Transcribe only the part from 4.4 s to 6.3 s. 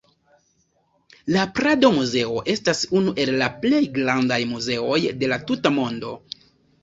muzeoj de la tuta mondo.